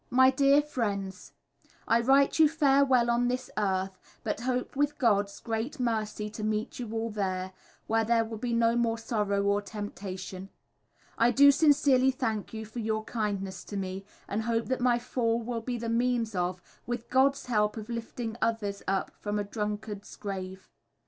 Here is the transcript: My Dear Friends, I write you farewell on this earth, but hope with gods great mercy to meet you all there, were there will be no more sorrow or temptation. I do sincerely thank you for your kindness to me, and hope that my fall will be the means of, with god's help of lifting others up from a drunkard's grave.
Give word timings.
My 0.09 0.31
Dear 0.31 0.63
Friends, 0.63 1.33
I 1.87 2.01
write 2.01 2.39
you 2.39 2.49
farewell 2.49 3.11
on 3.11 3.27
this 3.27 3.51
earth, 3.55 3.99
but 4.23 4.39
hope 4.41 4.75
with 4.75 4.97
gods 4.97 5.39
great 5.39 5.79
mercy 5.79 6.27
to 6.31 6.43
meet 6.43 6.79
you 6.79 6.91
all 6.93 7.11
there, 7.11 7.53
were 7.87 8.03
there 8.03 8.25
will 8.25 8.39
be 8.39 8.51
no 8.51 8.75
more 8.75 8.97
sorrow 8.97 9.43
or 9.43 9.61
temptation. 9.61 10.49
I 11.19 11.29
do 11.29 11.51
sincerely 11.51 12.09
thank 12.09 12.51
you 12.51 12.65
for 12.65 12.79
your 12.79 13.03
kindness 13.03 13.63
to 13.65 13.77
me, 13.77 14.03
and 14.27 14.41
hope 14.41 14.65
that 14.69 14.81
my 14.81 14.97
fall 14.97 15.39
will 15.39 15.61
be 15.61 15.77
the 15.77 15.87
means 15.87 16.33
of, 16.33 16.63
with 16.87 17.07
god's 17.11 17.45
help 17.45 17.77
of 17.77 17.87
lifting 17.87 18.35
others 18.41 18.81
up 18.87 19.11
from 19.19 19.37
a 19.37 19.43
drunkard's 19.43 20.15
grave. 20.15 20.67